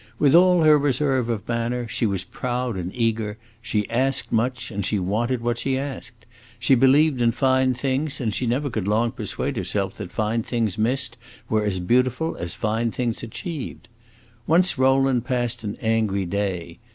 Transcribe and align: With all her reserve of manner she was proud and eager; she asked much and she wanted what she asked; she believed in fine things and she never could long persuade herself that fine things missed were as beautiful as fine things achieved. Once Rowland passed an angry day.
With 0.17 0.33
all 0.33 0.63
her 0.63 0.79
reserve 0.79 1.29
of 1.29 1.47
manner 1.47 1.87
she 1.87 2.07
was 2.07 2.23
proud 2.23 2.75
and 2.75 2.91
eager; 2.95 3.37
she 3.61 3.87
asked 3.87 4.31
much 4.31 4.71
and 4.71 4.83
she 4.83 4.97
wanted 4.97 5.41
what 5.41 5.59
she 5.59 5.77
asked; 5.77 6.25
she 6.57 6.73
believed 6.73 7.21
in 7.21 7.31
fine 7.31 7.75
things 7.75 8.19
and 8.19 8.33
she 8.33 8.47
never 8.47 8.71
could 8.71 8.87
long 8.87 9.11
persuade 9.11 9.57
herself 9.57 9.97
that 9.97 10.11
fine 10.11 10.41
things 10.41 10.75
missed 10.75 11.17
were 11.49 11.63
as 11.63 11.77
beautiful 11.79 12.35
as 12.37 12.55
fine 12.55 12.89
things 12.89 13.21
achieved. 13.21 13.89
Once 14.47 14.75
Rowland 14.75 15.23
passed 15.23 15.63
an 15.63 15.77
angry 15.81 16.25
day. 16.25 16.79